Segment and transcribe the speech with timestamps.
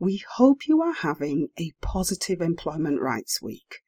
[0.00, 3.80] We hope you are having a positive Employment Rights Week.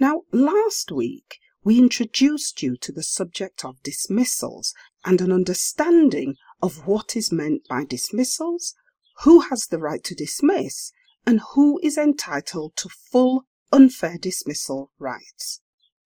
[0.00, 4.72] Now, last week we introduced you to the subject of dismissals
[5.04, 8.74] and an understanding of what is meant by dismissals,
[9.24, 10.90] who has the right to dismiss,
[11.26, 15.60] and who is entitled to full unfair dismissal rights.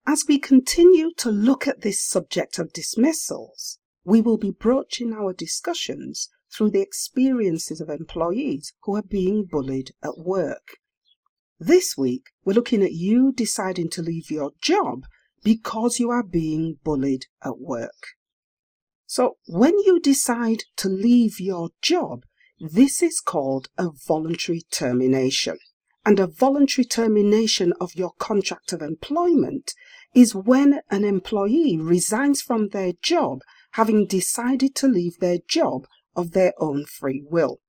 [0.04, 5.32] As we continue to look at this subject of dismissals, we will be broaching our
[5.32, 10.78] discussions through the experiences of employees who are being bullied at work.
[11.58, 15.04] This week, we're looking at you deciding to leave your job
[15.42, 18.08] because you are being bullied at work.
[19.06, 22.24] So, when you decide to leave your job,
[22.58, 25.58] this is called a voluntary termination.
[26.04, 29.72] And a voluntary termination of your contract of employment
[30.14, 33.40] is when an employee resigns from their job
[33.72, 35.86] having decided to leave their job
[36.16, 37.60] of their own free will.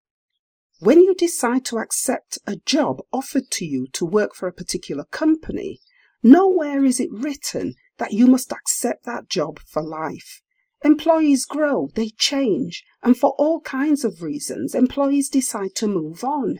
[0.79, 5.05] When you decide to accept a job offered to you to work for a particular
[5.05, 5.79] company,
[6.23, 10.41] nowhere is it written that you must accept that job for life.
[10.83, 16.59] Employees grow, they change, and for all kinds of reasons, employees decide to move on.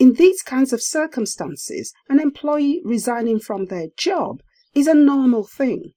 [0.00, 4.42] In these kinds of circumstances, an employee resigning from their job
[4.74, 5.92] is a normal thing.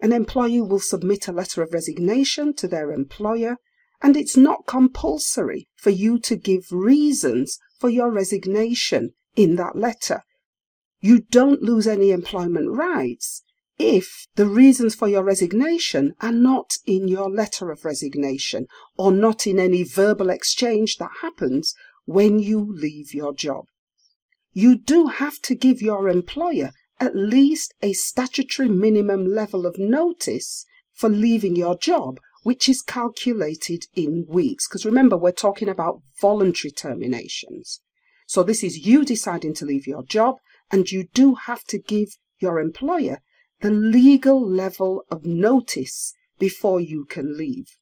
[0.00, 3.58] An employee will submit a letter of resignation to their employer
[4.02, 10.22] and it's not compulsory for you to give reasons for your resignation in that letter.
[11.00, 13.42] You don't lose any employment rights
[13.78, 18.66] if the reasons for your resignation are not in your letter of resignation
[18.96, 23.66] or not in any verbal exchange that happens when you leave your job.
[24.52, 30.66] You do have to give your employer at least a statutory minimum level of notice
[30.92, 34.68] for leaving your job which is calculated in weeks.
[34.68, 37.80] Because remember, we're talking about voluntary terminations.
[38.26, 40.36] So this is you deciding to leave your job,
[40.70, 42.08] and you do have to give
[42.40, 43.20] your employer
[43.60, 47.76] the legal level of notice before you can leave.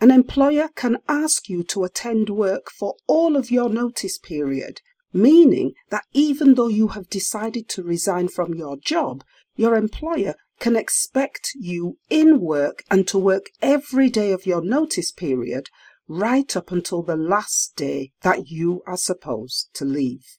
[0.00, 4.80] An employer can ask you to attend work for all of your notice period,
[5.16, 9.24] meaning that even though you have decided to resign from your job,
[9.56, 15.10] your employer can expect you in work and to work every day of your notice
[15.10, 15.68] period
[16.06, 20.38] right up until the last day that you are supposed to leave.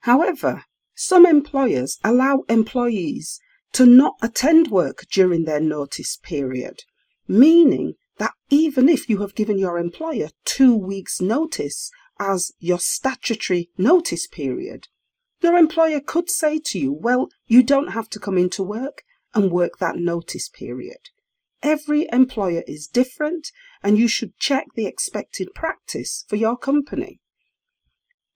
[0.00, 3.40] However, some employers allow employees
[3.72, 6.82] to not attend work during their notice period,
[7.26, 11.90] meaning that even if you have given your employer two weeks' notice
[12.30, 14.88] as your statutory notice period,
[15.40, 19.02] your employer could say to you, Well, you don't have to come into work
[19.34, 21.10] and work that notice period.
[21.62, 23.50] Every employer is different
[23.82, 27.20] and you should check the expected practice for your company.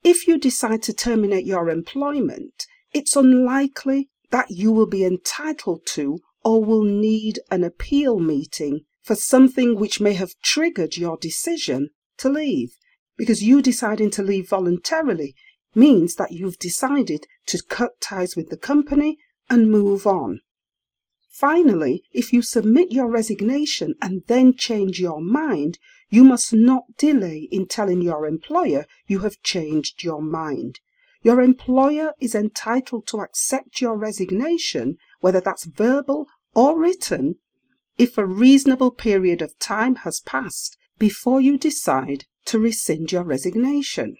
[0.02, 6.18] If you decide to terminate your employment, it's unlikely that you will be entitled to
[6.44, 12.28] or will need an appeal meeting for something which may have triggered your decision to
[12.28, 12.76] leave.
[13.16, 15.34] Because you deciding to leave voluntarily
[15.74, 19.18] means that you've decided to cut ties with the company
[19.48, 20.40] and move on.
[21.30, 25.78] Finally, if you submit your resignation and then change your mind,
[26.08, 30.80] you must not delay in telling your employer you have changed your mind.
[31.22, 37.36] Your employer is entitled to accept your resignation, whether that's verbal or written,
[37.98, 44.16] if a reasonable period of time has passed before you decide to rescind your resignation.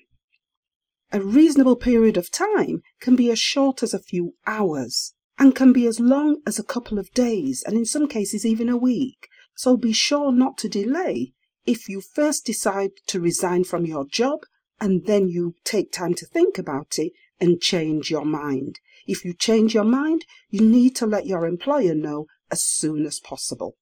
[1.12, 5.72] A reasonable period of time can be as short as a few hours and can
[5.72, 9.28] be as long as a couple of days and in some cases even a week.
[9.54, 11.32] So be sure not to delay
[11.64, 14.40] if you first decide to resign from your job
[14.80, 18.80] and then you take time to think about it and change your mind.
[19.06, 23.20] If you change your mind, you need to let your employer know as soon as
[23.20, 23.76] possible.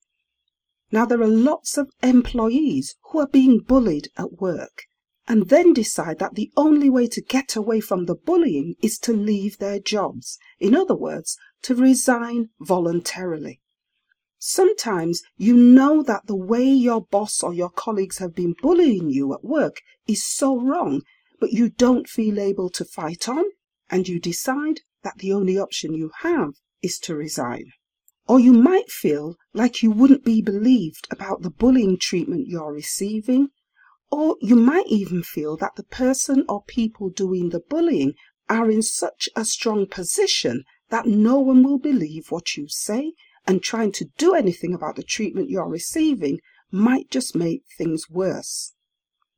[0.90, 4.84] Now, there are lots of employees who are being bullied at work
[5.26, 9.12] and then decide that the only way to get away from the bullying is to
[9.12, 10.38] leave their jobs.
[10.60, 13.60] In other words, to resign voluntarily.
[14.38, 19.32] Sometimes you know that the way your boss or your colleagues have been bullying you
[19.32, 21.00] at work is so wrong,
[21.40, 23.44] but you don't feel able to fight on.
[23.90, 27.66] and you decide that the only option you have is to resign.
[28.26, 33.48] Or you might feel like you wouldn't be believed about the bullying treatment you're receiving.
[34.10, 38.14] Or you might even feel that the person or people doing the bullying
[38.48, 43.12] are in such a strong position that no one will believe what you say
[43.46, 46.40] and trying to do anything about the treatment you're receiving
[46.70, 48.72] might just make things worse.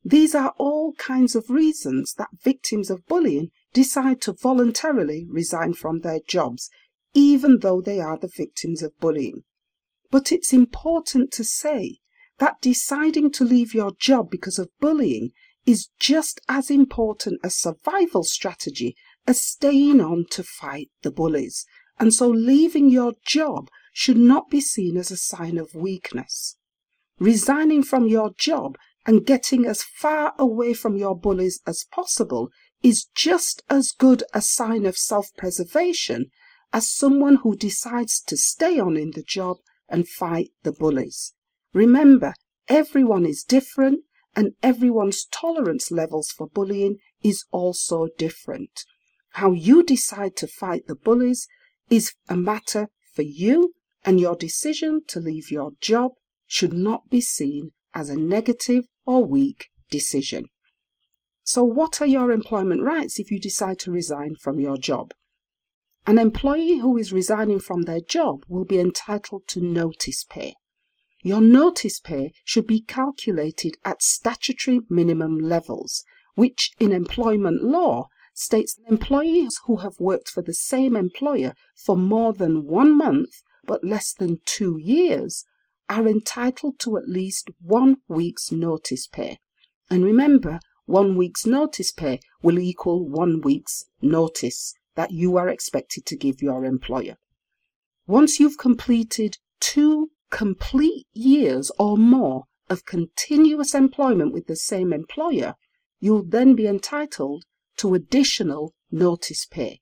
[0.05, 6.00] These are all kinds of reasons that victims of bullying decide to voluntarily resign from
[6.00, 6.71] their jobs
[7.16, 9.42] even though they are the victims of bullying.
[10.10, 12.00] But it's important to say
[12.38, 15.30] that deciding to leave your job because of bullying
[15.64, 18.94] is just as important a survival strategy
[19.26, 21.64] as staying on to fight the bullies.
[21.98, 26.58] And so leaving your job should not be seen as a sign of weakness.
[27.18, 28.76] Resigning from your job
[29.06, 32.50] and getting as far away from your bullies as possible
[32.82, 36.30] is just as good a sign of self preservation
[36.72, 39.58] as someone who decides to stay on in the job
[39.88, 41.32] and fight the bullies.
[41.72, 42.34] Remember,
[42.68, 44.00] everyone is different
[44.34, 48.84] and everyone's tolerance levels for bullying is also different.
[49.30, 51.46] How you decide to fight the bullies
[51.88, 53.74] is a matter for you
[54.04, 56.12] and your decision to leave your job
[56.46, 60.46] should not be seen as a negative or weak decision.
[61.42, 65.12] So what are your employment rights if you decide to resign from your job?
[66.08, 70.55] An employee who is resigning from their job will be entitled to notice pay.
[71.25, 76.05] Your notice pay should be calculated at statutory minimum levels,
[76.37, 81.97] which in employment law states that employees who have worked for the same employer for
[81.97, 85.44] more than one month but less than two years
[85.88, 89.38] are entitled to at least one week's notice pay.
[89.91, 96.04] And remember, one week's notice pay will equal one week's notice that you are expected
[96.06, 97.16] to give your employer.
[98.06, 105.54] Once you've completed two complete years or more of continuous employment with the same employer,
[106.00, 107.44] you'll then be entitled
[107.76, 109.81] to additional notice pay.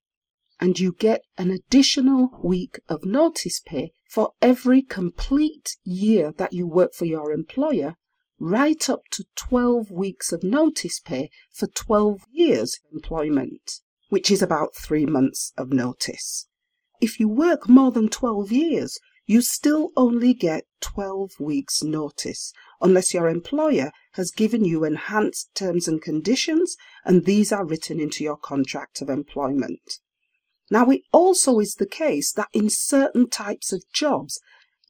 [0.60, 6.66] And you get an additional week of notice pay for every complete year that you
[6.66, 7.94] work for your employer,
[8.38, 13.80] right up to 12 weeks of notice pay for 12 years employment
[14.14, 16.46] which is about three months of notice.
[17.00, 23.12] If you work more than 12 years, you still only get 12 weeks notice unless
[23.12, 28.36] your employer has given you enhanced terms and conditions and these are written into your
[28.36, 29.98] contract of employment.
[30.70, 34.38] Now it also is the case that in certain types of jobs,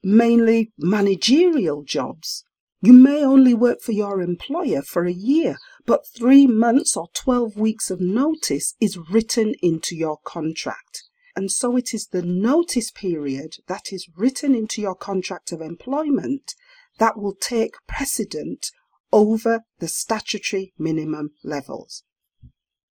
[0.03, 2.45] mainly managerial jobs,
[2.85, 7.57] you may only work for your employer for a year, but three months or 12
[7.57, 11.05] weeks of notice is written into your contract.
[11.37, 16.55] And so it is the notice period that is written into your contract of employment
[16.99, 18.71] that will take precedent
[19.13, 22.05] over the statutory minimum levels.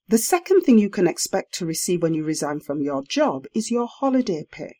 [0.07, 3.71] The second thing you can expect to receive when you resign from your job is
[3.71, 4.77] your holiday pay.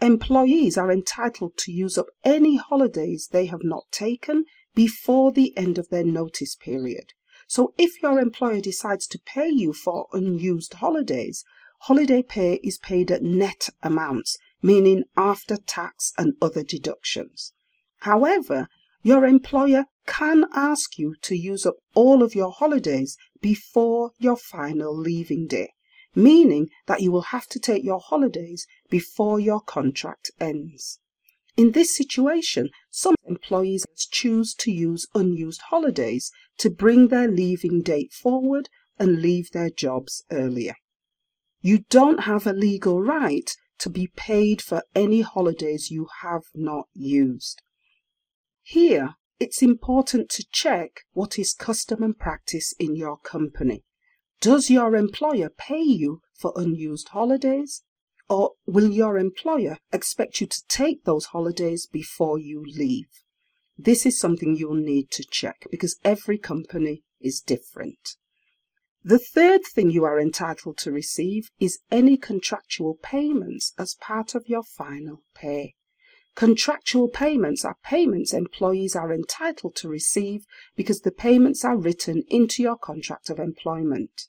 [0.00, 5.76] Employees are entitled to use up any holidays they have not taken before the end
[5.76, 7.14] of their notice period.
[7.48, 11.44] So if your employer decides to pay you for unused holidays,
[11.80, 17.52] holiday pay is paid at net amounts, meaning after tax and other deductions.
[18.02, 18.68] However,
[19.02, 24.96] your employer can ask you to use up all of your holidays before your final
[24.96, 25.72] leaving day
[26.14, 30.98] meaning that you will have to take your holidays before your contract ends.
[31.56, 38.12] In this situation, some employees choose to use unused holidays to bring their leaving date
[38.12, 38.68] forward
[38.98, 40.76] and leave their jobs earlier.
[41.60, 46.86] You don't have a legal right to be paid for any holidays you have not
[46.94, 47.62] used.
[48.62, 53.84] Here, it's important to check what is custom and practice in your company.
[54.40, 57.82] Does your employer pay you for unused holidays?
[58.30, 63.08] Or will your employer expect you to take those holidays before you leave?
[63.78, 68.16] This is something you'll need to check because every company is different.
[69.04, 74.48] The third thing you are entitled to receive is any contractual payments as part of
[74.48, 75.74] your final pay.
[76.34, 80.44] Contractual payments are payments employees are entitled to receive
[80.76, 84.28] because the payments are written into your contract of employment.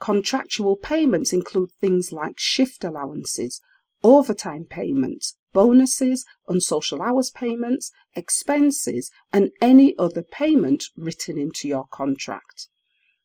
[0.00, 3.60] Contractual payments include things like shift allowances,
[4.02, 12.68] overtime payments, bonuses, unsocial hours payments, expenses, and any other payment written into your contract.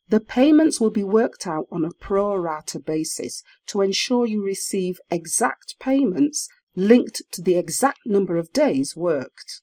[0.09, 4.99] The payments will be worked out on a pro rata basis to ensure you receive
[5.09, 9.61] exact payments linked to the exact number of days worked.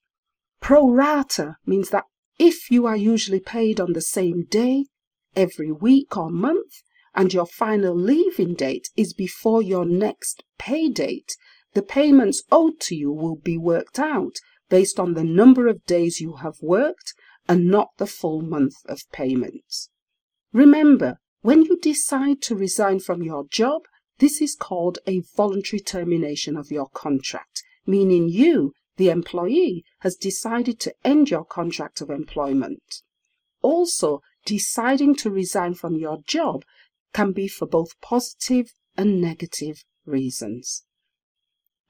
[0.61, 2.07] Pro rata means that
[2.38, 4.87] if you are usually paid on the same day,
[5.37, 6.83] every week or month,
[7.14, 11.37] and your final leaving date is before your next pay date,
[11.75, 14.37] the payments owed to you will be worked out
[14.69, 17.14] based on the number of days you have worked
[17.49, 19.90] and not the full month of payments.
[20.52, 23.83] Remember, when you decide to resign from your job,
[24.19, 30.78] this is called a voluntary termination of your contract, meaning you, the employee, has decided
[30.81, 33.02] to end your contract of employment.
[33.62, 36.64] Also, deciding to resign from your job
[37.12, 40.85] can be for both positive and negative reasons.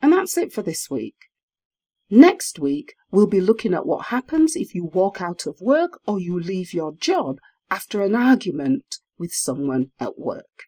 [0.00, 1.14] And that's it for this week.
[2.10, 6.20] Next week, we'll be looking at what happens if you walk out of work or
[6.20, 7.38] you leave your job
[7.70, 10.64] after an argument with someone at work.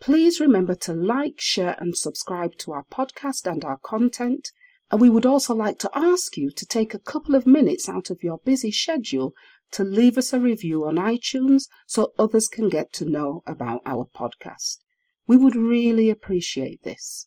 [0.00, 4.50] Please remember to like, share, and subscribe to our podcast and our content.
[4.90, 8.10] And we would also like to ask you to take a couple of minutes out
[8.10, 9.32] of your busy schedule
[9.72, 14.06] to leave us a review on iTunes so others can get to know about our
[14.14, 14.78] podcast.
[15.26, 17.26] We would really appreciate this.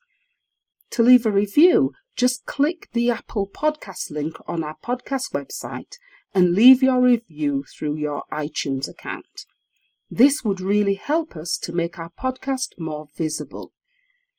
[0.92, 5.98] To leave a review, just click the Apple Podcast link on our podcast website
[6.34, 9.46] and leave your review through your iTunes account.
[10.10, 13.74] This would really help us to make our podcast more visible.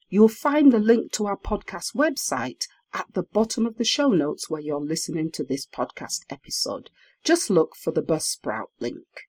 [0.09, 4.49] You'll find the link to our podcast website at the bottom of the show notes
[4.49, 6.91] where you're listening to this podcast episode.
[7.27, 9.27] Just look for the Buzzsprout link.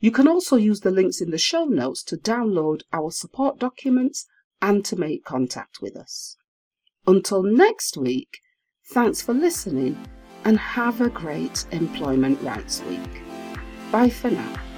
[0.00, 4.26] You can also use the links in the show notes to download our support documents
[4.60, 6.36] and to make contact with us.
[7.06, 8.40] Until next week,
[8.92, 9.98] thanks for listening
[10.44, 13.22] and have a great Employment Rights Week.
[13.90, 14.69] Bye for now.